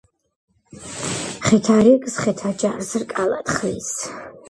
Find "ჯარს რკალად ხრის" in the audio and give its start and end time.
2.61-3.91